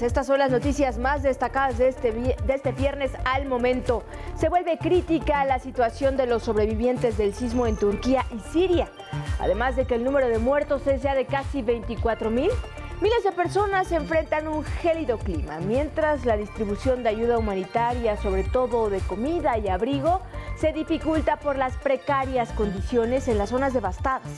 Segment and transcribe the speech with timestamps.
[0.00, 4.04] Estas son las noticias más destacadas de este, de este viernes al momento.
[4.36, 8.88] Se vuelve crítica la situación de los sobrevivientes del sismo en Turquía y Siria.
[9.40, 12.50] Además de que el número de muertos es ya de casi 24 mil,
[13.00, 18.90] miles de personas enfrentan un gélido clima, mientras la distribución de ayuda humanitaria, sobre todo
[18.90, 20.20] de comida y abrigo,
[20.56, 24.30] se dificulta por las precarias condiciones en las zonas devastadas.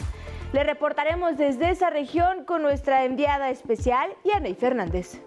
[0.55, 5.21] Le reportaremos desde esa región con nuestra enviada especial, Yaney Fernández.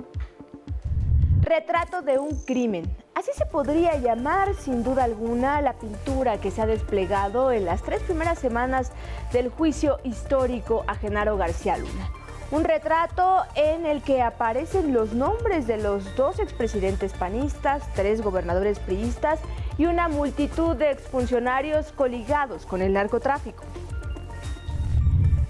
[1.56, 2.84] Retrato de un crimen.
[3.14, 7.84] Así se podría llamar sin duda alguna la pintura que se ha desplegado en las
[7.84, 8.92] tres primeras semanas
[9.32, 12.10] del juicio histórico a Genaro García Luna.
[12.50, 18.80] Un retrato en el que aparecen los nombres de los dos expresidentes panistas, tres gobernadores
[18.80, 19.40] priistas
[19.78, 23.64] y una multitud de exfuncionarios coligados con el narcotráfico.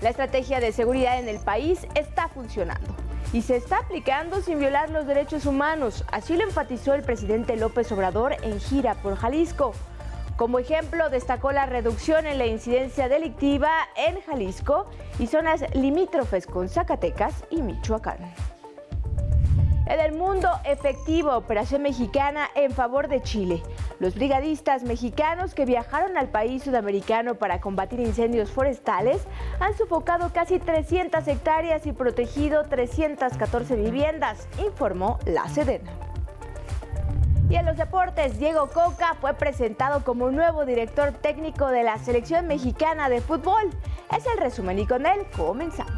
[0.02, 3.03] La estrategia de seguridad en el país está funcionando
[3.34, 6.06] y se está aplicando sin violar los derechos humanos.
[6.12, 9.74] Así lo enfatizó el presidente López Obrador en gira por Jalisco.
[10.38, 14.88] Como ejemplo, destacó la reducción en la incidencia delictiva en Jalisco
[15.20, 18.20] y zonas limítrofes con Zacatecas y Michoacán.
[19.86, 23.62] En el mundo efectivo, operación mexicana en favor de Chile.
[24.00, 29.22] Los brigadistas mexicanos que viajaron al país sudamericano para combatir incendios forestales
[29.60, 35.92] han sofocado casi 300 hectáreas y protegido 314 viviendas, informó la Sedena.
[37.50, 42.48] Y en los deportes, Diego Coca fue presentado como nuevo director técnico de la selección
[42.48, 43.70] mexicana de fútbol.
[44.16, 45.93] Es el resumen y con él comenzamos.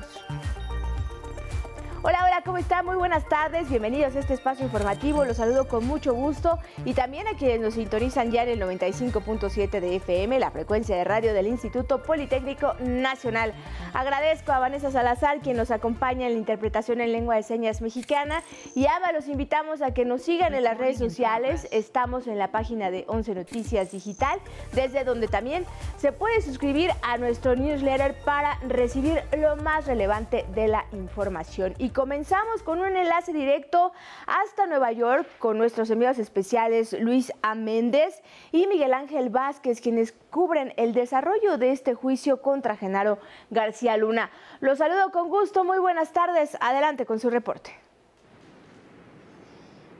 [2.45, 2.85] ¿Cómo están?
[2.85, 7.27] Muy buenas tardes, bienvenidos a este espacio informativo, los saludo con mucho gusto y también
[7.27, 11.47] a quienes nos sintonizan ya en el 95.7 de FM, la frecuencia de radio del
[11.47, 13.53] Instituto Politécnico Nacional.
[13.93, 18.43] Agradezco a Vanessa Salazar, quien nos acompaña en la interpretación en lengua de señas mexicana
[18.75, 22.51] y Ava, los invitamos a que nos sigan en las redes sociales, estamos en la
[22.51, 24.39] página de 11 Noticias Digital,
[24.73, 25.65] desde donde también
[25.97, 31.73] se puede suscribir a nuestro newsletter para recibir lo más relevante de la información.
[31.79, 33.93] Y comenzamos con un enlace directo
[34.27, 37.55] hasta Nueva York con nuestros enviados especiales Luis A.
[37.55, 43.19] Y Miguel Ángel Vázquez, quienes cubren el desarrollo de este juicio contra Genaro
[43.51, 44.31] García Luna.
[44.59, 46.57] Los saludo con gusto, muy buenas tardes.
[46.59, 47.73] Adelante con su reporte.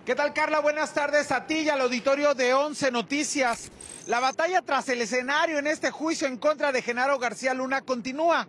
[0.06, 0.60] ¿Qué tal, Carla?
[0.60, 3.72] Buenas tardes a ti y al auditorio de Once Noticias.
[4.08, 8.48] La batalla tras el escenario en este juicio en contra de Genaro García Luna continúa.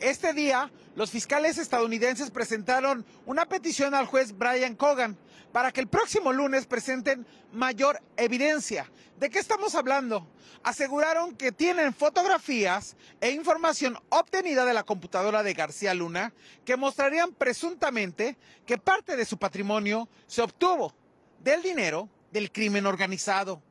[0.00, 5.16] Este día, los fiscales estadounidenses presentaron una petición al juez Brian Cogan
[5.52, 8.90] para que el próximo lunes presenten mayor evidencia.
[9.18, 10.28] ¿De qué estamos hablando?
[10.62, 16.34] Aseguraron que tienen fotografías e información obtenida de la computadora de García Luna
[16.66, 18.36] que mostrarían presuntamente
[18.66, 20.94] que parte de su patrimonio se obtuvo
[21.42, 23.62] del dinero del crimen organizado.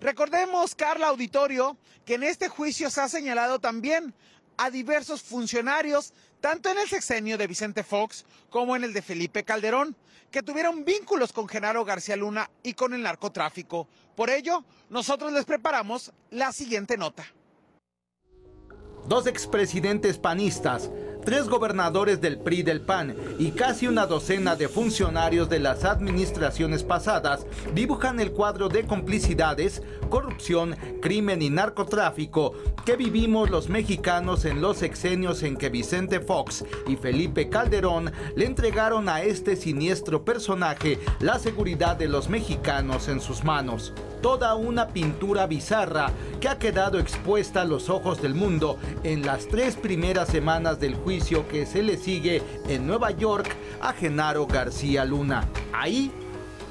[0.00, 4.14] Recordemos, Carla Auditorio, que en este juicio se ha señalado también
[4.58, 9.44] a diversos funcionarios, tanto en el sexenio de Vicente Fox como en el de Felipe
[9.44, 9.96] Calderón,
[10.30, 13.88] que tuvieron vínculos con Genaro García Luna y con el narcotráfico.
[14.14, 17.24] Por ello, nosotros les preparamos la siguiente nota.
[19.06, 20.90] Dos expresidentes panistas
[21.28, 26.82] tres gobernadores del PRI del PAN y casi una docena de funcionarios de las administraciones
[26.82, 27.44] pasadas
[27.74, 32.54] dibujan el cuadro de complicidades, corrupción, crimen y narcotráfico
[32.86, 38.46] que vivimos los mexicanos en los sexenios en que Vicente Fox y Felipe Calderón le
[38.46, 44.88] entregaron a este siniestro personaje la seguridad de los mexicanos en sus manos toda una
[44.88, 46.10] pintura bizarra
[46.40, 50.94] que ha quedado expuesta a los ojos del mundo en las tres primeras semanas del
[50.94, 53.48] juicio que se le sigue en Nueva York
[53.80, 55.48] a Genaro García Luna.
[55.72, 56.10] Ahí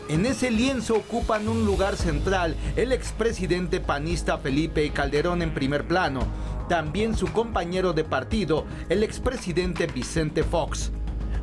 [0.09, 6.21] en ese lienzo ocupan un lugar central el expresidente panista Felipe Calderón en primer plano,
[6.69, 10.91] también su compañero de partido, el expresidente Vicente Fox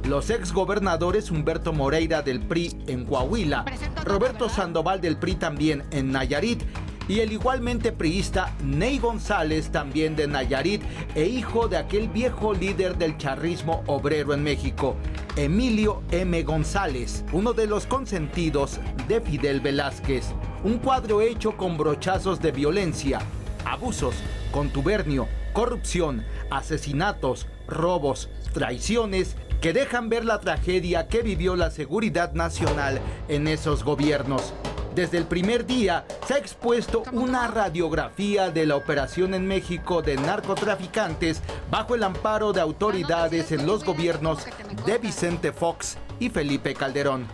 [0.05, 3.65] los exgobernadores Humberto Moreira del PRI en Coahuila,
[4.05, 6.63] Roberto Sandoval del PRI también en Nayarit
[7.09, 10.83] y el igualmente priista Ney González, también de Nayarit,
[11.15, 14.97] e hijo de aquel viejo líder del charrismo obrero en México,
[15.37, 16.43] Emilio M.
[16.43, 20.27] González, uno de los consentidos de Fidel Velázquez.
[20.65, 23.21] Un cuadro hecho con brochazos de violencia,
[23.67, 24.15] abusos,
[24.51, 33.01] contubernio, corrupción, asesinatos, robos, traiciones que dejan ver la tragedia que vivió la seguridad nacional
[33.29, 34.53] en esos gobiernos.
[34.95, 40.17] Desde el primer día se ha expuesto una radiografía de la operación en México de
[40.17, 41.41] narcotraficantes
[41.71, 44.45] bajo el amparo de autoridades en los gobiernos
[44.85, 47.27] de Vicente Fox y Felipe Calderón.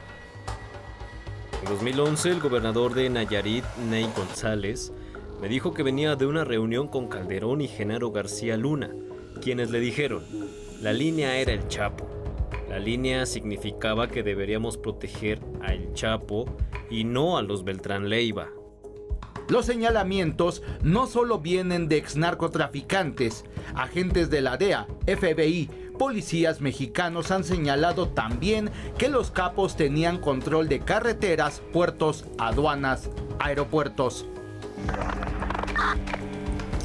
[1.65, 4.93] En 2011, el gobernador de Nayarit, Ney González,
[5.41, 8.91] me dijo que venía de una reunión con Calderón y Genaro García Luna,
[9.43, 10.23] quienes le dijeron,
[10.81, 12.20] la línea era el Chapo.
[12.71, 16.47] La línea significaba que deberíamos proteger a El Chapo
[16.89, 18.49] y no a los Beltrán Leiva.
[19.49, 23.45] Los señalamientos no solo vienen de exnarcotraficantes,
[23.75, 25.69] agentes de la DEA, FBI,
[25.99, 34.27] policías mexicanos han señalado también que los capos tenían control de carreteras, puertos, aduanas, aeropuertos.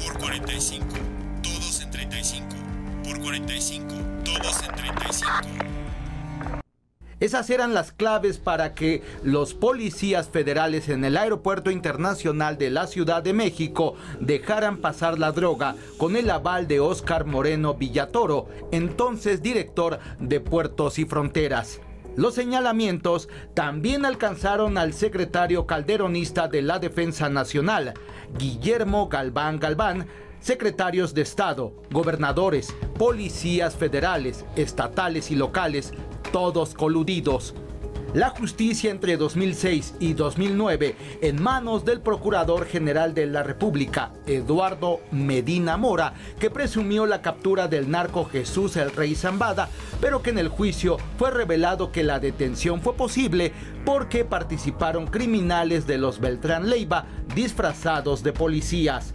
[0.04, 0.84] Por 45,
[1.44, 2.46] todos en 35.
[3.04, 3.94] Por 45,
[4.24, 5.75] todos en 35.
[7.18, 12.86] Esas eran las claves para que los policías federales en el Aeropuerto Internacional de la
[12.86, 19.40] Ciudad de México dejaran pasar la droga con el aval de Óscar Moreno Villatoro, entonces
[19.40, 21.80] director de Puertos y Fronteras.
[22.16, 27.94] Los señalamientos también alcanzaron al secretario calderonista de la Defensa Nacional,
[28.38, 30.06] Guillermo Galván Galván,
[30.46, 35.92] secretarios de Estado, gobernadores, policías federales, estatales y locales,
[36.30, 37.52] todos coludidos.
[38.14, 45.00] La justicia entre 2006 y 2009 en manos del Procurador General de la República, Eduardo
[45.10, 49.68] Medina Mora, que presumió la captura del narco Jesús el Rey Zambada,
[50.00, 53.52] pero que en el juicio fue revelado que la detención fue posible
[53.84, 59.12] porque participaron criminales de los Beltrán Leiva disfrazados de policías.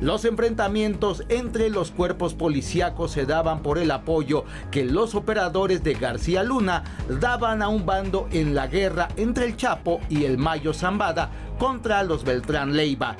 [0.00, 5.94] Los enfrentamientos entre los cuerpos policíacos se daban por el apoyo que los operadores de
[5.94, 6.84] García Luna
[7.20, 12.04] daban a un bando en la guerra entre el Chapo y el Mayo Zambada contra
[12.04, 13.16] los Beltrán Leiva.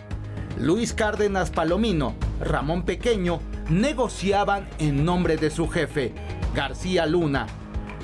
[0.56, 3.40] Luis Cárdenas Palomino, Ramón Pequeño
[3.70, 6.14] negociaban en nombre de su jefe,
[6.54, 7.48] García Luna.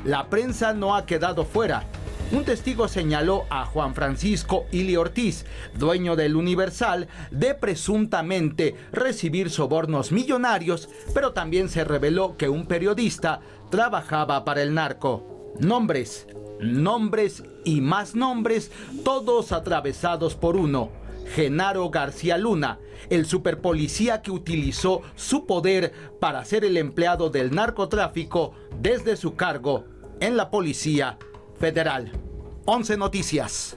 [0.05, 1.85] La prensa no ha quedado fuera
[2.34, 5.44] un testigo señaló a Juan Francisco Ili Ortiz,
[5.78, 13.40] dueño del Universal, de presuntamente recibir sobornos millonarios, pero también se reveló que un periodista
[13.70, 15.54] trabajaba para el narco.
[15.60, 16.26] Nombres,
[16.58, 18.72] nombres y más nombres,
[19.04, 20.90] todos atravesados por uno.
[21.34, 22.80] Genaro García Luna,
[23.10, 29.84] el superpolicía que utilizó su poder para ser el empleado del narcotráfico desde su cargo
[30.20, 31.19] en la policía
[31.58, 32.24] federal.
[32.66, 33.76] 11 Noticias.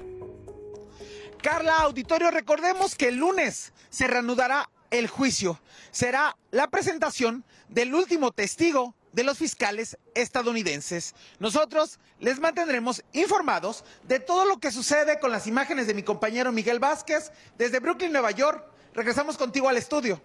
[1.42, 5.60] Carla Auditorio, recordemos que el lunes se reanudará el juicio.
[5.92, 11.16] Será la presentación del último testigo de los fiscales estadounidenses.
[11.39, 16.54] Nosotros les mantendremos informados de todo lo que sucede con las imágenes de mi compañero
[16.54, 18.66] Miguel Vázquez desde Brooklyn, Nueva York.
[18.94, 20.22] Regresamos contigo al estudio.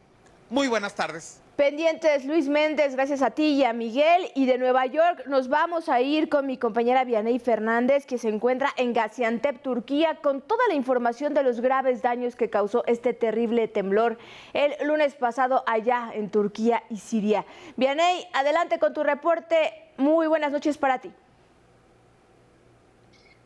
[0.53, 1.41] Muy buenas tardes.
[1.57, 4.31] Pendientes, Luis Méndez, gracias a ti y a Miguel.
[4.35, 8.29] Y de Nueva York nos vamos a ir con mi compañera Vianey Fernández, que se
[8.29, 13.15] encuentra en Gaziantep, Turquía, con toda la información de los graves daños que causó este
[13.15, 14.19] terrible temblor
[14.53, 17.47] el lunes pasado allá en Turquía y Siria.
[17.79, 19.73] Vianey, adelante con tu reporte.
[19.97, 21.11] Muy buenas noches para ti.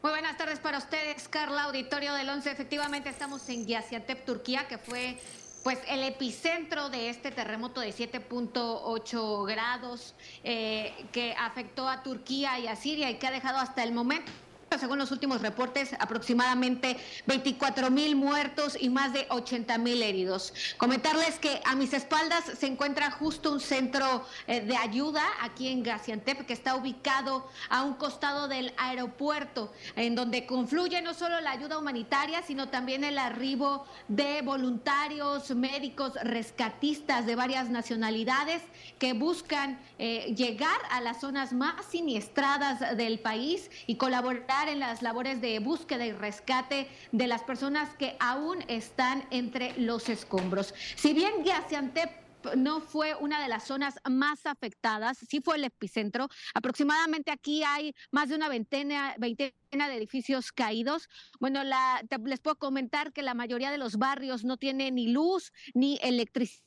[0.02, 2.50] Muy buenas tardes para ustedes, Carla, auditorio del 11.
[2.50, 5.20] Efectivamente, estamos en Gaziantep, Turquía, que fue
[5.66, 12.68] pues el epicentro de este terremoto de 7.8 grados eh, que afectó a Turquía y
[12.68, 14.30] a Siria y que ha dejado hasta el momento
[14.78, 16.96] según los últimos reportes, aproximadamente
[17.26, 20.52] 24 mil muertos y más de 80 mil heridos.
[20.76, 25.82] Comentarles que a mis espaldas se encuentra justo un centro eh, de ayuda aquí en
[25.82, 31.52] Gaziantep, que está ubicado a un costado del aeropuerto, en donde confluye no solo la
[31.52, 38.62] ayuda humanitaria, sino también el arribo de voluntarios, médicos, rescatistas de varias nacionalidades
[38.98, 45.02] que buscan eh, llegar a las zonas más siniestradas del país y colaborar en las
[45.02, 50.74] labores de búsqueda y rescate de las personas que aún están entre los escombros.
[50.96, 56.28] Si bien Gaziantep no fue una de las zonas más afectadas, sí fue el epicentro.
[56.54, 59.52] Aproximadamente aquí hay más de una veintena, veintena
[59.88, 61.08] de edificios caídos.
[61.40, 65.52] Bueno, la, les puedo comentar que la mayoría de los barrios no tiene ni luz
[65.74, 66.65] ni electricidad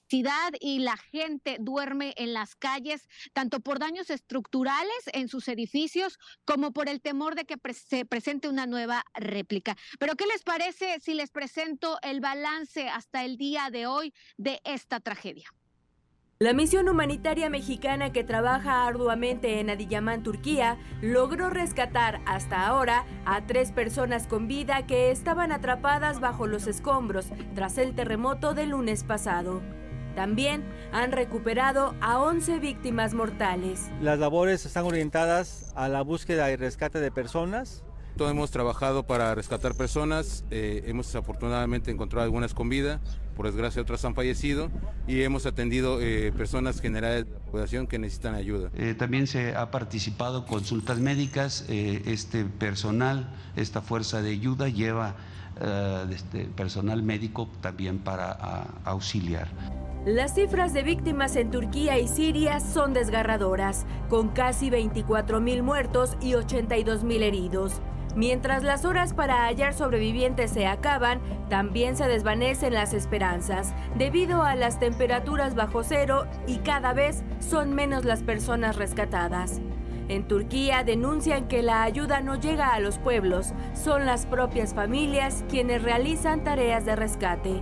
[0.59, 6.71] y la gente duerme en las calles, tanto por daños estructurales en sus edificios como
[6.71, 9.77] por el temor de que se presente una nueva réplica.
[9.99, 14.59] Pero ¿qué les parece si les presento el balance hasta el día de hoy de
[14.63, 15.49] esta tragedia?
[16.41, 23.45] La misión humanitaria mexicana que trabaja arduamente en Adiyaman, Turquía, logró rescatar hasta ahora a
[23.45, 29.03] tres personas con vida que estaban atrapadas bajo los escombros tras el terremoto del lunes
[29.03, 29.61] pasado.
[30.19, 33.89] También han recuperado a 11 víctimas mortales.
[34.01, 37.85] Las labores están orientadas a la búsqueda y rescate de personas,
[38.17, 42.99] todos hemos trabajado para rescatar personas, eh, hemos afortunadamente encontrado algunas con vida,
[43.37, 44.69] por desgracia otras han fallecido
[45.07, 48.71] y hemos atendido eh, personas generales de la población que necesitan ayuda.
[48.75, 55.15] Eh, también se ha participado consultas médicas, este personal, esta fuerza de ayuda lleva
[55.59, 59.47] este personal médico también para auxiliar.
[60.05, 66.15] Las cifras de víctimas en Turquía y Siria son desgarradoras, con casi 24 mil muertos
[66.21, 67.81] y 82 mil heridos.
[68.15, 74.55] Mientras las horas para hallar sobrevivientes se acaban, también se desvanecen las esperanzas, debido a
[74.55, 79.61] las temperaturas bajo cero y cada vez son menos las personas rescatadas.
[80.09, 85.45] En Turquía denuncian que la ayuda no llega a los pueblos, son las propias familias
[85.49, 87.61] quienes realizan tareas de rescate.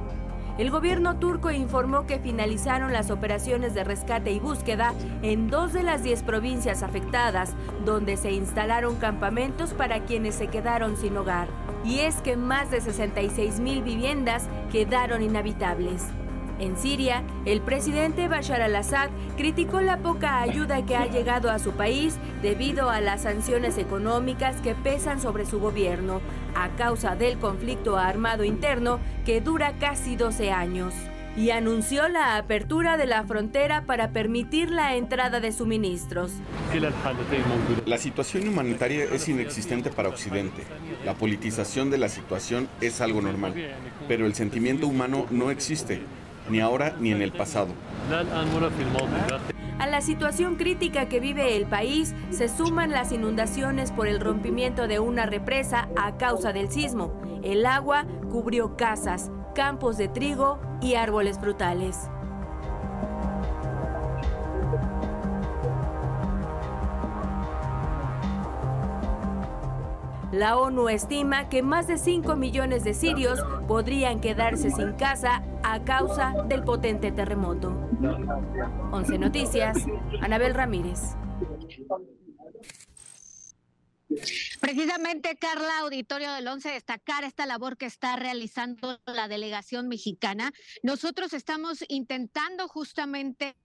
[0.58, 5.84] El gobierno turco informó que finalizaron las operaciones de rescate y búsqueda en dos de
[5.84, 11.50] las diez provincias afectadas, donde se instalaron campamentos para quienes se quedaron sin hogar.
[11.84, 16.06] Y es que más de 66 mil viviendas quedaron inhabitables.
[16.60, 21.72] En Siria, el presidente Bashar al-Assad criticó la poca ayuda que ha llegado a su
[21.74, 26.20] país debido a las sanciones económicas que pesan sobre su gobierno
[26.56, 30.94] a causa del conflicto armado interno que dura casi 12 años
[31.36, 36.32] y anunció la apertura de la frontera para permitir la entrada de suministros.
[37.86, 40.64] La situación humanitaria es inexistente para Occidente.
[41.06, 43.54] La politización de la situación es algo normal,
[44.08, 46.02] pero el sentimiento humano no existe
[46.50, 47.70] ni ahora ni en el pasado.
[49.80, 54.88] A la situación crítica que vive el país se suman las inundaciones por el rompimiento
[54.88, 57.22] de una represa a causa del sismo.
[57.44, 62.10] El agua cubrió casas, campos de trigo y árboles frutales.
[70.38, 75.84] La ONU estima que más de 5 millones de sirios podrían quedarse sin casa a
[75.84, 77.76] causa del potente terremoto.
[78.92, 79.84] 11 Noticias,
[80.22, 81.16] Anabel Ramírez.
[84.60, 90.52] Precisamente, Carla, auditorio del 11, destacar esta labor que está realizando la delegación mexicana.
[90.82, 93.56] Nosotros estamos intentando justamente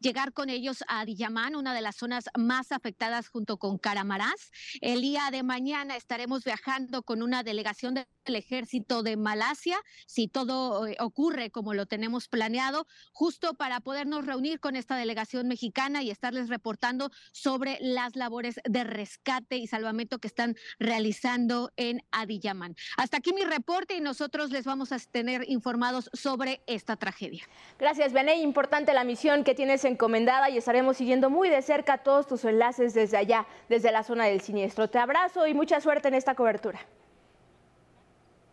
[0.00, 4.50] llegar con ellos a Diyamán, una de las zonas más afectadas junto con Caramarás.
[4.80, 10.86] El día de mañana estaremos viajando con una delegación del ejército de Malasia, si todo
[10.86, 16.10] eh, ocurre como lo tenemos planeado, justo para podernos reunir con esta delegación mexicana y
[16.10, 22.74] estarles reportando sobre las labores de rescate y salvamento que están realizando en Adiyaman.
[22.96, 27.44] Hasta aquí mi reporte y nosotros les vamos a tener informados sobre esta tragedia.
[27.78, 28.36] Gracias, Bené.
[28.36, 32.94] Importante la misión que tienes encomendada y estaremos siguiendo muy de cerca todos tus enlaces
[32.94, 34.88] desde allá, desde la zona del siniestro.
[34.88, 36.80] Te abrazo y mucha suerte en esta cobertura.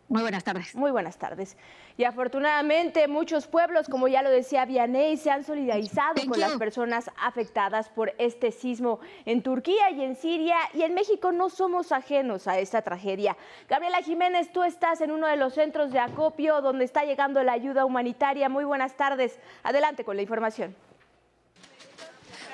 [0.08, 0.74] Muy buenas tardes.
[0.74, 1.56] Muy buenas tardes.
[1.98, 7.10] Y afortunadamente muchos pueblos, como ya lo decía Vianey, se han solidarizado con las personas
[7.20, 10.56] afectadas por este sismo en Turquía y en Siria.
[10.72, 13.36] Y en México no somos ajenos a esta tragedia.
[13.68, 17.52] Gabriela Jiménez, tú estás en uno de los centros de acopio donde está llegando la
[17.52, 18.48] ayuda humanitaria.
[18.48, 19.38] Muy buenas tardes.
[19.62, 20.74] Adelante con la información.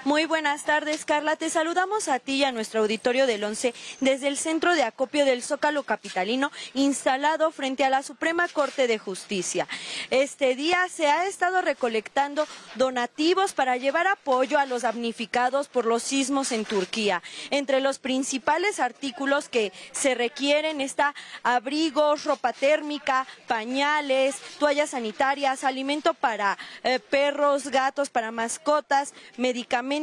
[0.04, 1.36] Muy buenas tardes, Carla.
[1.36, 5.24] Te saludamos a ti y a nuestro auditorio del 11 desde el centro de acopio
[5.24, 9.66] del Zócalo Capitalino, instalado frente a la Suprema Corte de Justicia.
[10.10, 16.02] Este día se ha estado recolectando donativos para llevar apoyo a los damnificados por los
[16.02, 17.22] sismos en Turquía.
[17.48, 26.12] Entre los principales artículos que se requieren está abrigos, ropa térmica, pañales, toallas sanitarias, alimento
[26.12, 29.93] para eh, perros, gatos, para mascotas, medicamentos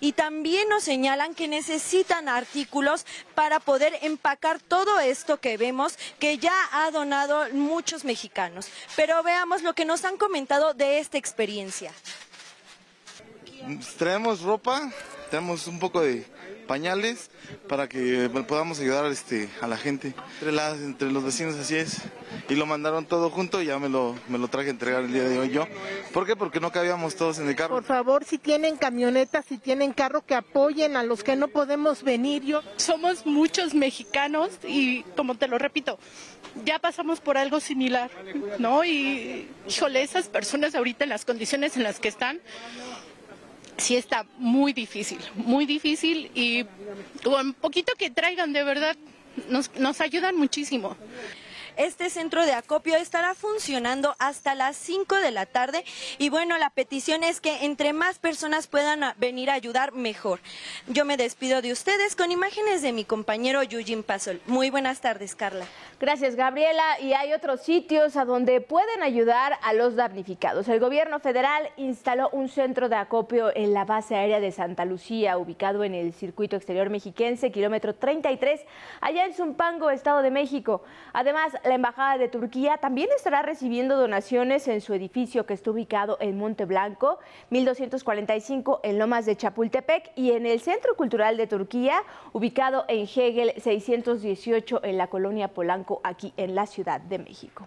[0.00, 6.38] y también nos señalan que necesitan artículos para poder empacar todo esto que vemos que
[6.38, 8.68] ya ha donado muchos mexicanos.
[8.96, 11.92] Pero veamos lo que nos han comentado de esta experiencia.
[13.98, 14.90] Traemos ropa,
[15.30, 16.26] tenemos un poco de
[16.66, 17.30] pañales
[17.68, 20.14] para que podamos ayudar este, a la gente.
[20.40, 22.02] Entre, entre los vecinos así es.
[22.48, 25.12] Y lo mandaron todo junto y ya me lo, me lo traje a entregar el
[25.12, 25.66] día de hoy yo.
[26.12, 26.36] ¿Por qué?
[26.36, 27.74] Porque no cabíamos todos en el carro.
[27.74, 32.02] Por favor, si tienen camionetas, si tienen carro, que apoyen a los que no podemos
[32.02, 32.44] venir.
[32.44, 32.62] Yo.
[32.76, 35.98] Somos muchos mexicanos y, como te lo repito,
[36.64, 38.10] ya pasamos por algo similar,
[38.58, 38.84] ¿no?
[38.84, 42.40] Y, híjole, esas personas ahorita en las condiciones en las que están,
[43.76, 46.66] sí está muy difícil, muy difícil y
[47.24, 48.96] un poquito que traigan de verdad
[49.48, 50.96] nos, nos ayudan muchísimo.
[51.76, 55.84] Este centro de acopio estará funcionando hasta las 5 de la tarde
[56.18, 60.38] y bueno, la petición es que entre más personas puedan venir a ayudar, mejor.
[60.86, 64.40] Yo me despido de ustedes con imágenes de mi compañero Yujin Pasol.
[64.46, 65.66] Muy buenas tardes, Carla.
[65.98, 67.00] Gracias, Gabriela.
[67.00, 70.68] Y hay otros sitios a donde pueden ayudar a los damnificados.
[70.68, 75.38] El gobierno federal instaló un centro de acopio en la base aérea de Santa Lucía,
[75.38, 78.60] ubicado en el circuito exterior mexiquense, kilómetro 33,
[79.00, 80.82] allá en Zumpango, Estado de México.
[81.12, 86.18] Además, la Embajada de Turquía también estará recibiendo donaciones en su edificio que está ubicado
[86.20, 87.18] en Monte Blanco,
[87.50, 92.02] 1245 en Lomas de Chapultepec y en el Centro Cultural de Turquía,
[92.32, 97.66] ubicado en Hegel 618 en la colonia Polanco, aquí en la Ciudad de México.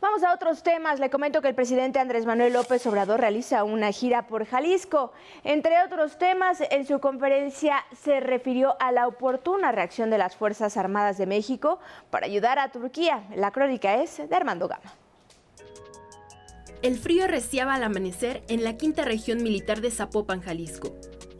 [0.00, 1.00] Vamos a otros temas.
[1.00, 5.12] Le comento que el presidente Andrés Manuel López Obrador realiza una gira por Jalisco.
[5.42, 10.76] Entre otros temas, en su conferencia se refirió a la oportuna reacción de las Fuerzas
[10.76, 11.78] Armadas de México
[12.10, 13.24] para ayudar a Turquía.
[13.34, 14.92] La crónica es de Armando Gama.
[16.82, 20.94] El frío arreciaba al amanecer en la quinta región militar de Zapopan, Jalisco.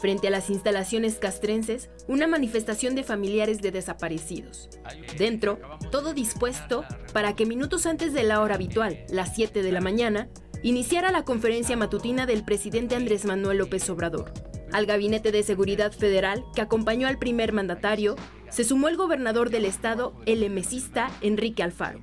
[0.07, 4.69] Frente a las instalaciones castrenses, una manifestación de familiares de desaparecidos.
[5.19, 5.59] Dentro,
[5.91, 10.29] todo dispuesto para que minutos antes de la hora habitual, las 7 de la mañana,
[10.63, 14.33] iniciara la conferencia matutina del presidente Andrés Manuel López Obrador.
[14.73, 18.15] Al Gabinete de Seguridad Federal, que acompañó al primer mandatario,
[18.49, 21.99] se sumó el gobernador del estado, el emesista Enrique Alfaro.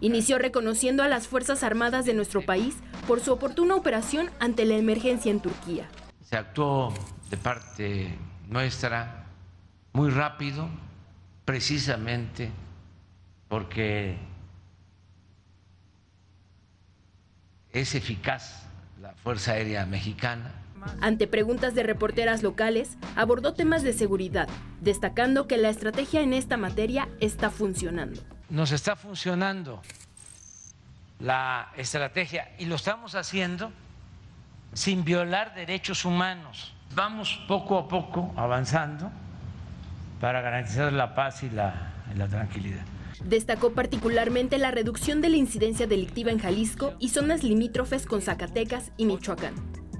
[0.00, 2.76] Inició reconociendo a las Fuerzas Armadas de nuestro país
[3.08, 5.88] por su oportuna operación ante la emergencia en Turquía
[6.28, 6.92] se actuó
[7.30, 8.18] de parte
[8.48, 9.24] nuestra
[9.94, 10.68] muy rápido,
[11.46, 12.50] precisamente
[13.48, 14.18] porque
[17.72, 18.66] es eficaz
[19.00, 20.52] la Fuerza Aérea Mexicana.
[21.00, 24.48] Ante preguntas de reporteras locales, abordó temas de seguridad,
[24.82, 28.20] destacando que la estrategia en esta materia está funcionando.
[28.50, 29.80] Nos está funcionando
[31.20, 33.72] la estrategia y lo estamos haciendo
[34.72, 36.72] sin violar derechos humanos.
[36.94, 39.10] Vamos poco a poco avanzando
[40.20, 41.92] para garantizar la paz y la,
[42.30, 42.84] tranquilidad.
[43.24, 48.92] Destacó particularmente la reducción de la incidencia delictiva en Jalisco y zonas limítrofes con Zacatecas
[48.96, 49.54] y Michoacán.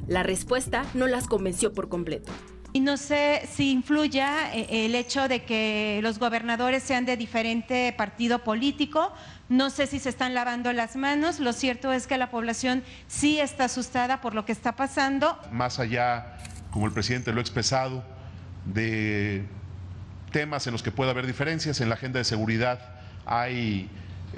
[0.07, 2.33] La respuesta no las convenció por completo.
[2.73, 7.95] Y no sé si influya eh, el hecho de que los gobernadores sean de diferente
[7.97, 9.13] partido político.
[9.49, 11.41] No sé si se están lavando las manos.
[11.41, 15.39] Lo cierto es que la población sí está asustada por lo que está pasando.
[15.51, 16.39] Más allá,
[16.71, 18.05] como el presidente lo ha expresado,
[18.67, 19.45] de
[20.31, 23.89] temas en los que puede haber diferencias en la agenda de seguridad hay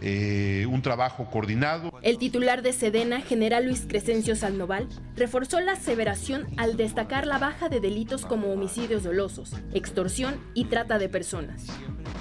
[0.02, 1.92] eh, un trabajo coordinado.
[2.02, 7.68] El titular de Sedena, general Luis Crescencio Salnoval, reforzó la aseveración al destacar la baja
[7.68, 11.66] de delitos como homicidios dolosos, extorsión y trata de personas.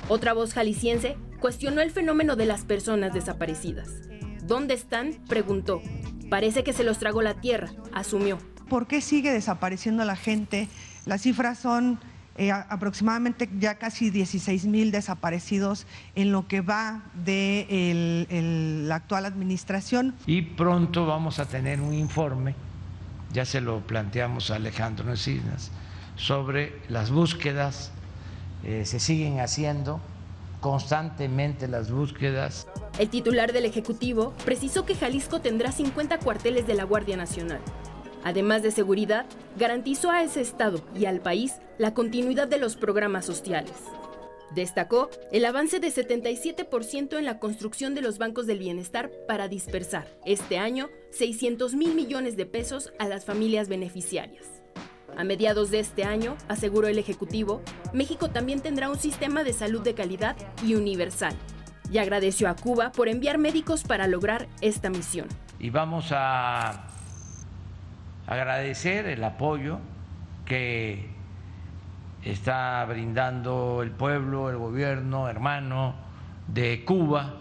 [0.07, 3.89] Otra voz jalisciense cuestionó el fenómeno de las personas desaparecidas.
[4.43, 5.13] ¿Dónde están?
[5.27, 5.81] preguntó.
[6.29, 8.37] Parece que se los tragó la tierra, asumió.
[8.67, 10.67] ¿Por qué sigue desapareciendo la gente?
[11.05, 11.99] Las cifras son
[12.39, 20.15] eh, aproximadamente ya casi 16 mil desaparecidos en lo que va de la actual administración.
[20.25, 22.55] Y pronto vamos a tener un informe,
[23.33, 25.71] ya se lo planteamos a Alejandro Encinas,
[26.15, 27.91] sobre las búsquedas,
[28.63, 29.99] eh, se siguen haciendo
[30.61, 32.67] constantemente las búsquedas.
[32.99, 37.59] El titular del Ejecutivo precisó que Jalisco tendrá 50 cuarteles de la Guardia Nacional
[38.23, 39.25] Además de seguridad,
[39.57, 43.73] garantizó a ese Estado y al país la continuidad de los programas sociales.
[44.53, 50.07] Destacó el avance de 77% en la construcción de los bancos del bienestar para dispersar
[50.25, 54.45] este año 600 mil millones de pesos a las familias beneficiarias.
[55.17, 57.61] A mediados de este año, aseguró el Ejecutivo,
[57.93, 61.35] México también tendrá un sistema de salud de calidad y universal.
[61.91, 65.27] Y agradeció a Cuba por enviar médicos para lograr esta misión.
[65.59, 66.88] Y vamos a
[68.29, 69.79] agradecer el apoyo
[70.45, 71.09] que
[72.23, 75.95] está brindando el pueblo, el gobierno hermano
[76.47, 77.37] de Cuba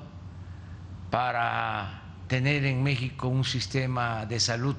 [1.10, 4.76] para tener en México un sistema de salud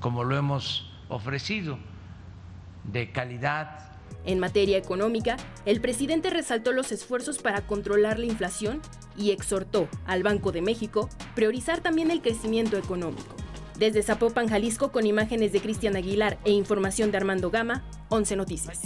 [0.00, 1.78] como lo hemos ofrecido,
[2.82, 3.92] de calidad.
[4.24, 8.80] En materia económica, el presidente resaltó los esfuerzos para controlar la inflación
[9.16, 13.45] y exhortó al Banco de México priorizar también el crecimiento económico.
[13.78, 18.80] Desde Zapopan, Jalisco, con imágenes de Cristian Aguilar e información de Armando Gama, 11 Noticias.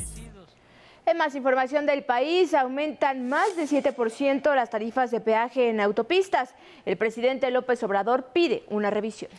[1.07, 6.57] En más información del país, aumentan más de 7% las tarifas de peaje en autopistas.
[6.87, 9.31] El presidente López Obrador pide una revisión.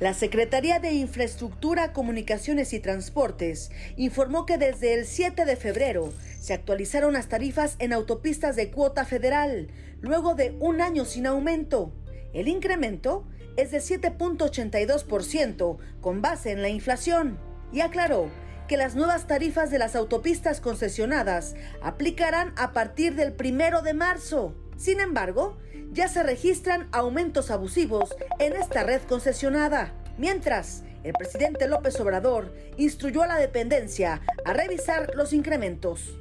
[0.00, 6.52] La Secretaría de Infraestructura, Comunicaciones y Transportes informó que desde el 7 de febrero se
[6.52, 9.68] actualizaron las tarifas en autopistas de cuota federal,
[10.02, 11.92] luego de un año sin aumento.
[12.32, 17.38] El incremento es de 7.82% con base en la inflación
[17.72, 18.28] y aclaró
[18.68, 24.54] que las nuevas tarifas de las autopistas concesionadas aplicarán a partir del primero de marzo.
[24.76, 25.58] Sin embargo,
[25.92, 29.92] ya se registran aumentos abusivos en esta red concesionada.
[30.16, 36.14] Mientras, el presidente López Obrador instruyó a la dependencia a revisar los incrementos.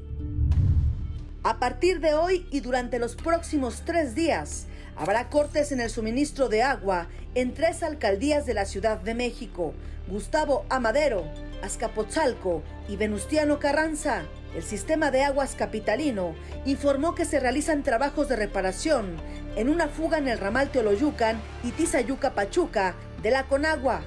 [1.43, 6.49] A partir de hoy y durante los próximos tres días, habrá cortes en el suministro
[6.49, 9.73] de agua en tres alcaldías de la Ciudad de México,
[10.07, 11.23] Gustavo Amadero,
[11.61, 14.23] Azcapotzalco y Venustiano Carranza.
[14.55, 19.15] El sistema de aguas capitalino informó que se realizan trabajos de reparación
[19.55, 24.01] en una fuga en el ramal Teoloyucan y Tizayuca Pachuca de la Conagua.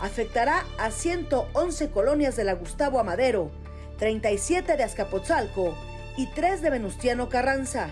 [0.00, 3.50] Afectará a 111 colonias de la Gustavo Amadero,
[3.98, 5.74] 37 de Azcapotzalco
[6.16, 7.90] y 3 de Venustiano Carranza.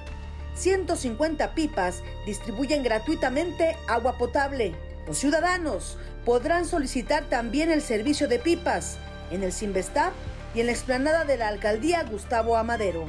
[0.57, 4.75] 150 pipas distribuyen gratuitamente agua potable.
[5.07, 8.99] Los ciudadanos podrán solicitar también el servicio de pipas
[9.31, 10.12] en el Sinvestab
[10.55, 13.07] y en la explanada de la alcaldía Gustavo Amadero.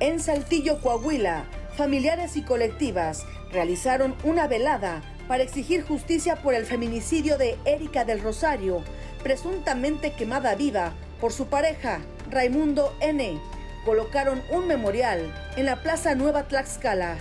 [0.00, 1.44] En Saltillo, Coahuila,
[1.76, 8.20] familiares y colectivas realizaron una velada para exigir justicia por el feminicidio de Erika del
[8.20, 8.82] Rosario,
[9.22, 13.40] presuntamente quemada viva por su pareja, Raimundo N.
[13.84, 17.16] Colocaron un memorial en la Plaza Nueva Tlaxcala.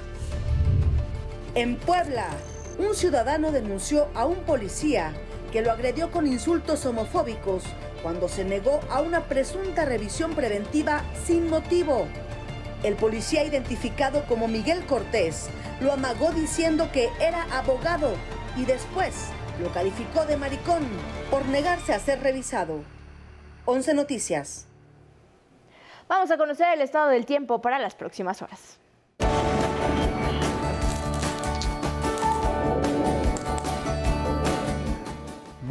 [1.56, 2.28] En Puebla,
[2.78, 5.12] un ciudadano denunció a un policía
[5.52, 7.63] que lo agredió con insultos homofóbicos
[8.04, 12.08] cuando se negó a una presunta revisión preventiva sin motivo.
[12.84, 15.50] El policía identificado como Miguel Cortés
[15.82, 18.13] lo amagó diciendo que era abogado
[18.56, 19.13] y después
[19.62, 20.88] lo calificó de maricón
[21.32, 22.84] por negarse a ser revisado.
[23.65, 24.71] 11 Noticias.
[26.12, 28.81] Vamos a conocer el estado del tiempo para las próximas horas.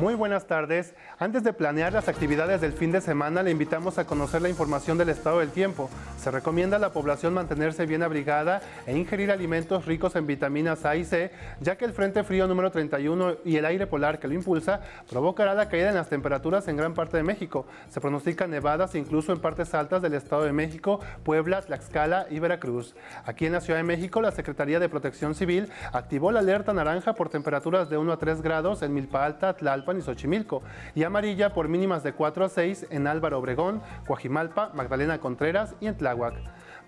[0.01, 0.95] Muy buenas tardes.
[1.19, 4.97] Antes de planear las actividades del fin de semana, le invitamos a conocer la información
[4.97, 5.91] del estado del tiempo.
[6.19, 10.97] Se recomienda a la población mantenerse bien abrigada e ingerir alimentos ricos en vitaminas A
[10.97, 14.33] y C, ya que el Frente Frío número 31 y el aire polar que lo
[14.33, 17.67] impulsa provocará la caída en las temperaturas en gran parte de México.
[17.91, 22.97] Se pronostican nevadas incluso en partes altas del Estado de México, Puebla, Tlaxcala y Veracruz.
[23.27, 27.13] Aquí en la Ciudad de México, la Secretaría de Protección Civil activó la alerta naranja
[27.13, 29.53] por temperaturas de 1 a 3 grados en Milpa Alta,
[29.90, 30.62] Tlalpan y Xochimilco,
[30.94, 35.87] y amarilla por mínimas de 4 a 6 en Álvaro Obregón, Coajimalpa, Magdalena Contreras y
[35.87, 36.35] en Tláhuac.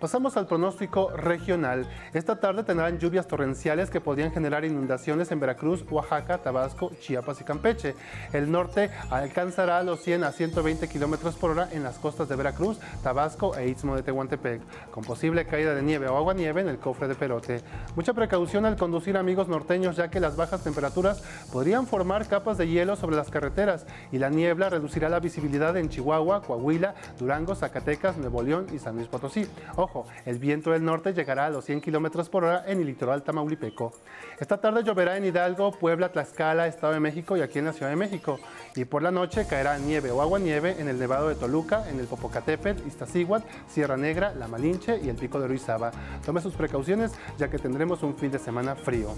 [0.02, 1.86] Pasamos al pronóstico regional.
[2.12, 7.44] Esta tarde tendrán lluvias torrenciales que podrían generar inundaciones en Veracruz, Oaxaca, Tabasco, Chiapas y
[7.44, 7.94] Campeche.
[8.32, 12.80] El norte alcanzará los 100 a 120 kilómetros por hora en las costas de Veracruz,
[13.04, 16.78] Tabasco e Istmo de Tehuantepec, con posible caída de nieve o agua nieve en el
[16.78, 17.60] cofre de Perote.
[17.94, 22.66] Mucha precaución al conducir amigos norteños, ya que las bajas temperaturas podrían formar capas de
[22.66, 28.16] hielo sobre las carreteras y la niebla reducirá la visibilidad en Chihuahua, Coahuila, Durango, Zacatecas,
[28.16, 29.46] Nuevo León y San Luis Potosí.
[29.76, 29.91] Ojo,
[30.24, 33.92] el viento del norte llegará a los 100 kilómetros por hora en el litoral tamaulipeco.
[34.38, 37.90] Esta tarde lloverá en Hidalgo, Puebla, Tlaxcala, Estado de México y aquí en la Ciudad
[37.90, 38.38] de México.
[38.74, 42.00] Y por la noche caerá nieve o agua nieve en el Nevado de Toluca, en
[42.00, 45.92] el Popocatépetl, Iztaccíhuatl, Sierra Negra, La Malinche y el Pico de Ruizaba.
[46.24, 49.11] Tome sus precauciones ya que tendremos un fin de semana frío.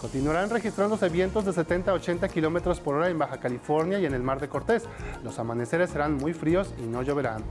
[0.00, 4.14] Continuarán registrándose vientos de 70 a 80 kilómetros por hora en Baja California y en
[4.14, 4.84] el Mar de Cortés.
[5.24, 7.42] Los amaneceres serán muy fríos y no lloverán.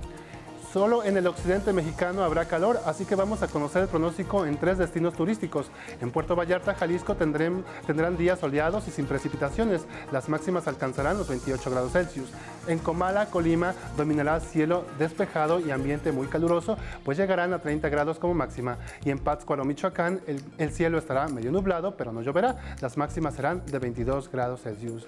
[0.74, 4.58] Solo en el occidente mexicano habrá calor, así que vamos a conocer el pronóstico en
[4.58, 5.72] tres destinos turísticos.
[6.02, 7.64] En Puerto Vallarta, Jalisco, tendrán,
[8.18, 9.86] días soleados y sin precipitaciones.
[10.12, 12.30] Las máximas alcanzarán los 28 grados Celsius.
[12.68, 18.20] En Comala, Colima, dominará cielo despejado y ambiente muy caluroso, pues llegarán a 30 grados
[18.20, 18.78] como máxima.
[19.06, 20.20] Y en Pátzcuaro, Michoacán,
[20.58, 22.58] el cielo estará medio nublado, pero no lloverá.
[22.82, 25.08] Las máximas serán de 22 grados Celsius.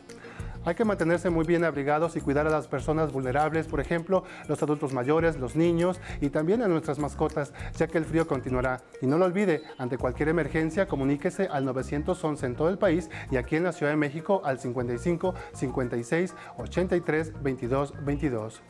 [0.69, 4.61] Hay que mantenerse muy bien abrigados y cuidar a las personas vulnerables, por ejemplo, los
[4.61, 8.79] adultos mayores, los niños y también a nuestras mascotas, ya que el frío continuará.
[9.01, 13.37] Y no lo olvide, ante cualquier emergencia, comuníquese al 911 en todo el país y
[13.37, 18.61] aquí en la Ciudad de México al 55 56 83 22 22.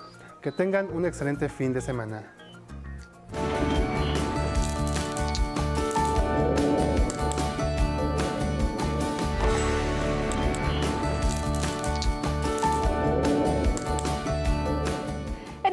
[0.42, 2.34] Que tengan un excelente fin de semana.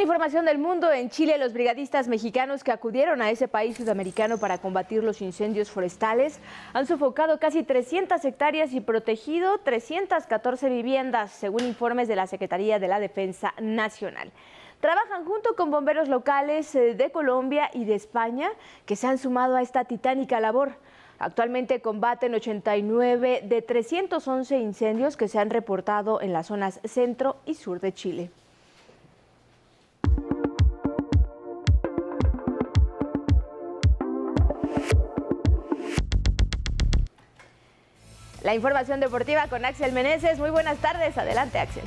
[0.06, 4.58] Información del mundo, en Chile los brigadistas mexicanos que acudieron a ese país sudamericano para
[4.58, 6.38] combatir los incendios forestales
[6.74, 12.86] han sofocado casi 300 hectáreas y protegido 314 viviendas, según informes de la Secretaría de
[12.86, 14.30] la Defensa Nacional.
[14.78, 18.50] Trabajan junto con bomberos locales eh, de Colombia y de España
[18.84, 20.76] que se han sumado a esta titánica labor.
[21.18, 27.54] Actualmente combaten 89 de 311 incendios que se han reportado en las zonas centro y
[27.54, 28.30] sur de Chile.
[38.42, 40.38] La información deportiva con Axel Meneses.
[40.38, 41.16] Muy buenas tardes.
[41.18, 41.84] Adelante, Axel.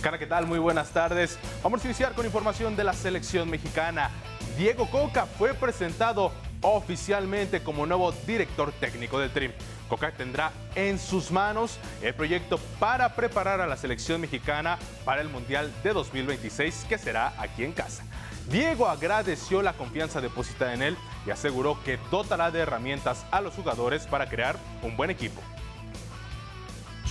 [0.00, 0.46] Cara, ¿qué tal?
[0.46, 1.38] Muy buenas tardes.
[1.62, 4.10] Vamos a iniciar con información de la selección mexicana.
[4.56, 9.52] Diego Coca fue presentado oficialmente como nuevo director técnico del Trim.
[9.88, 15.28] Coca tendrá en sus manos el proyecto para preparar a la selección mexicana para el
[15.28, 18.04] Mundial de 2026 que será aquí en casa.
[18.50, 23.54] Diego agradeció la confianza depositada en él y aseguró que dotará de herramientas a los
[23.54, 25.40] jugadores para crear un buen equipo.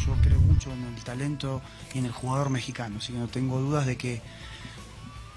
[0.05, 1.61] Yo creo mucho en el talento
[1.93, 4.21] y en el jugador mexicano, así que no tengo dudas de que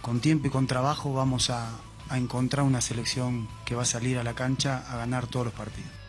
[0.03, 1.71] con tiempo y con trabajo vamos a,
[2.09, 5.55] a encontrar una selección que va a salir a la cancha a ganar todos los
[5.55, 6.04] partidos.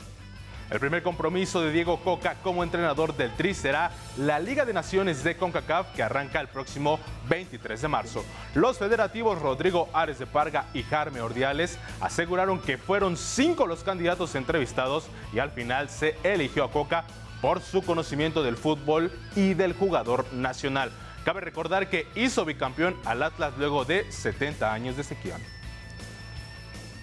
[0.71, 5.23] El primer compromiso de Diego Coca como entrenador del Tri será la Liga de Naciones
[5.23, 6.99] de CONCACAF que arranca el próximo
[7.29, 8.25] 23 de marzo.
[8.55, 14.33] Los federativos Rodrigo Ares de Parga y Jarme Ordiales aseguraron que fueron cinco los candidatos
[14.33, 17.05] entrevistados y al final se eligió a Coca
[17.41, 20.91] por su conocimiento del fútbol y del jugador nacional.
[21.25, 25.37] Cabe recordar que hizo bicampeón al Atlas luego de 70 años de sequía.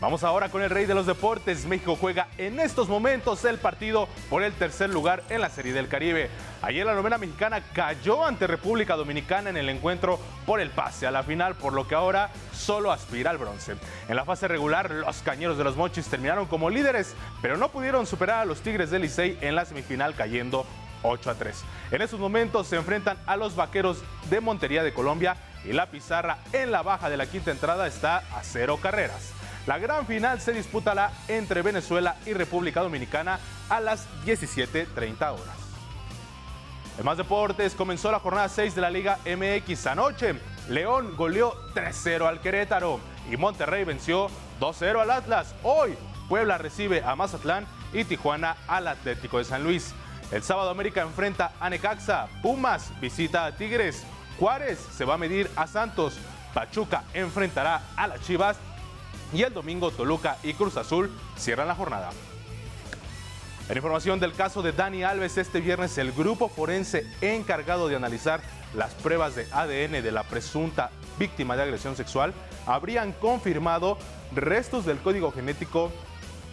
[0.03, 1.65] Vamos ahora con el rey de los deportes.
[1.65, 5.87] México juega en estos momentos el partido por el tercer lugar en la Serie del
[5.87, 6.29] Caribe.
[6.61, 11.12] Ayer la novena mexicana cayó ante República Dominicana en el encuentro por el pase a
[11.12, 13.77] la final, por lo que ahora solo aspira al bronce.
[14.09, 18.05] En la fase regular, los cañeros de los Mochis terminaron como líderes, pero no pudieron
[18.05, 20.67] superar a los Tigres del Licey en la semifinal cayendo
[21.05, 21.62] 8 a 3.
[21.93, 26.38] En estos momentos se enfrentan a los Vaqueros de Montería de Colombia y la pizarra
[26.53, 29.33] en la baja de la quinta entrada está a cero carreras.
[29.66, 35.57] La gran final se disputará entre Venezuela y República Dominicana a las 17.30 horas.
[36.98, 40.35] En más deportes, comenzó la jornada 6 de la Liga MX anoche.
[40.68, 44.29] León goleó 3-0 al Querétaro y Monterrey venció
[44.61, 45.55] 2-0 al Atlas.
[45.62, 45.96] Hoy,
[46.29, 49.94] Puebla recibe a Mazatlán y Tijuana al Atlético de San Luis.
[50.33, 54.05] El sábado América enfrenta a Necaxa, Pumas visita a Tigres,
[54.38, 56.18] Juárez se va a medir a Santos,
[56.55, 58.57] Pachuca enfrentará a las Chivas
[59.33, 62.11] y el domingo Toluca y Cruz Azul cierran la jornada.
[63.68, 68.42] En información del caso de Dani Alves, este viernes el grupo forense encargado de analizar
[68.75, 72.35] las pruebas de ADN de la presunta víctima de agresión sexual
[72.66, 73.99] habrían confirmado
[74.35, 75.92] restos del código genético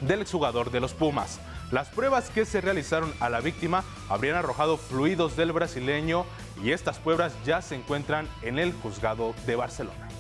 [0.02, 1.40] del exjugador de los Pumas.
[1.72, 6.26] Las pruebas que se realizaron a la víctima habrían arrojado fluidos del brasileño
[6.64, 10.19] y estas pruebas ya se encuentran en el juzgado de Barcelona.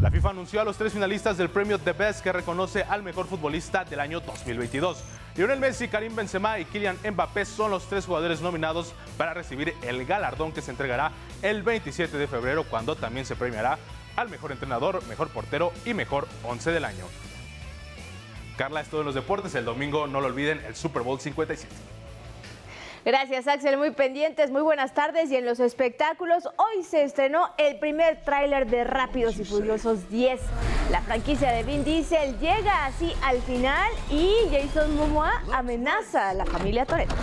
[0.00, 3.26] La FIFA anunció a los tres finalistas del premio The Best que reconoce al mejor
[3.26, 5.02] futbolista del año 2022.
[5.36, 10.04] Lionel Messi, Karim Benzema y Kylian Mbappé son los tres jugadores nominados para recibir el
[10.04, 13.78] galardón que se entregará el 27 de febrero cuando también se premiará
[14.16, 17.06] al mejor entrenador, mejor portero y mejor once del año.
[18.58, 19.54] Carla, es todo en los deportes.
[19.54, 21.74] El domingo, no lo olviden, el Super Bowl 57.
[23.06, 23.76] Gracias, Axel.
[23.76, 25.30] Muy pendientes, muy buenas tardes.
[25.30, 30.40] Y en los espectáculos, hoy se estrenó el primer tráiler de Rápidos y Furiosos 10.
[30.90, 36.46] La franquicia de Vin Diesel llega así al final y Jason Momoa amenaza a la
[36.46, 37.14] familia Toretto.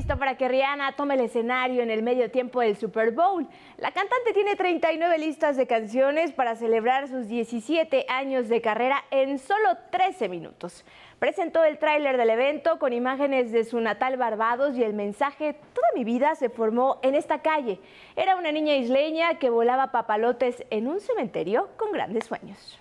[0.00, 3.46] Listo para que Rihanna tome el escenario en el medio tiempo del Super Bowl.
[3.76, 9.38] La cantante tiene 39 listas de canciones para celebrar sus 17 años de carrera en
[9.38, 10.86] solo 13 minutos.
[11.18, 15.88] Presentó el tráiler del evento con imágenes de su natal Barbados y el mensaje Toda
[15.94, 17.78] mi vida se formó en esta calle.
[18.16, 22.80] Era una niña isleña que volaba papalotes en un cementerio con grandes sueños.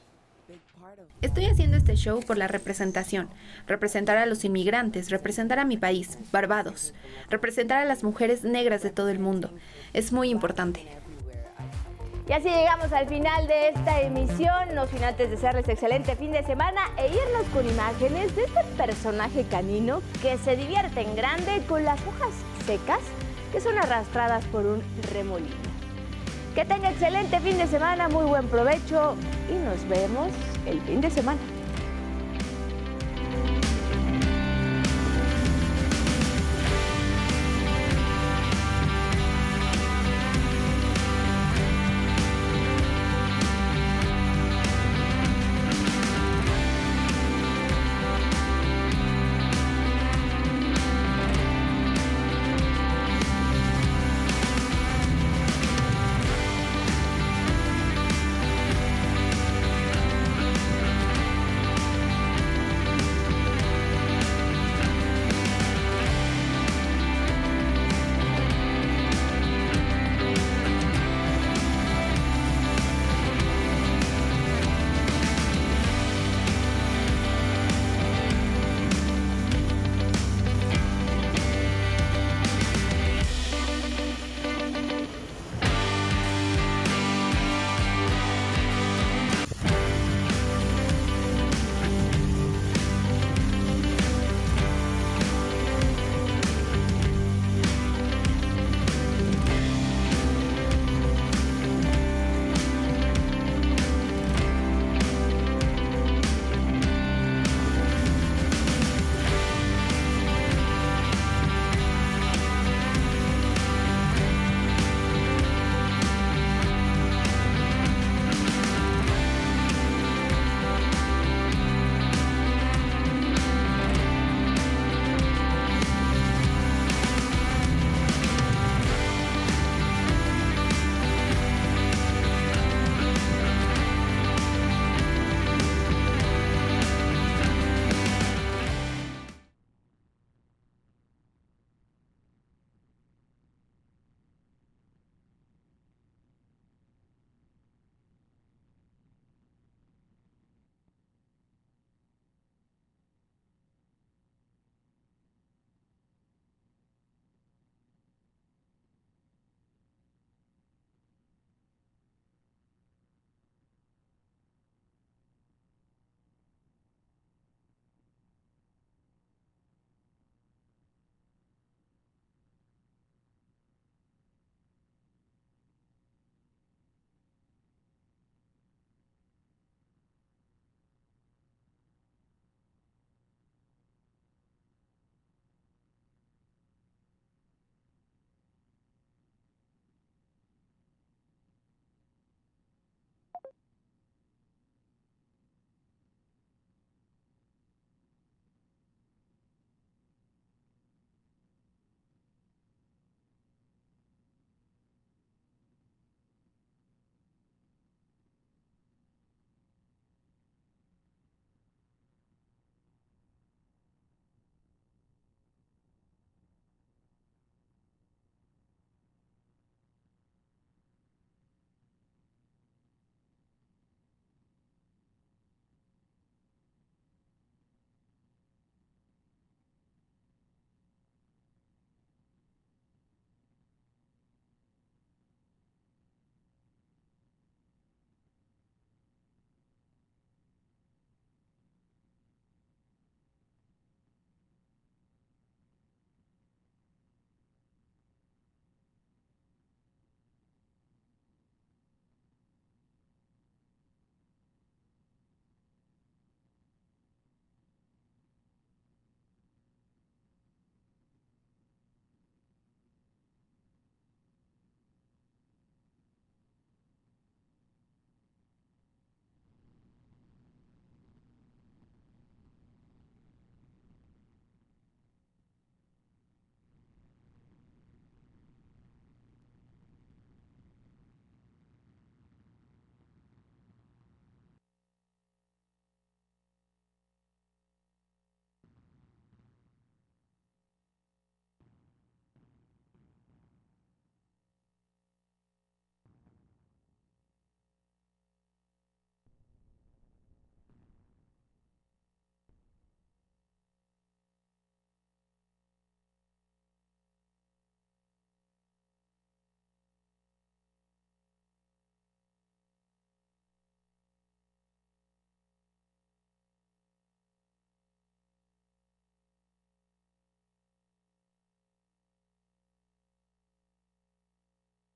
[1.21, 3.29] Estoy haciendo este show por la representación,
[3.67, 6.93] representar a los inmigrantes, representar a mi país, Barbados,
[7.29, 9.51] representar a las mujeres negras de todo el mundo.
[9.93, 10.85] Es muy importante.
[12.27, 16.43] Y así llegamos al final de esta emisión, no sin antes desearles excelente fin de
[16.43, 21.83] semana e irnos con imágenes de este personaje canino que se divierte en grande con
[21.83, 22.33] las hojas
[22.65, 23.01] secas
[23.51, 25.68] que son arrastradas por un remolino.
[26.55, 29.15] Que tenga excelente fin de semana, muy buen provecho
[29.49, 30.29] y nos vemos
[30.65, 31.39] el fin de semana.